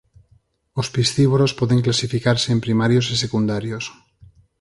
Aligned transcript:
Os 0.79 0.87
piscívoros 0.95 1.51
poden 1.59 1.83
clasificarse 1.85 2.49
en 2.51 2.59
primarios 2.65 3.05
e 3.13 3.15
secundarios. 3.23 3.85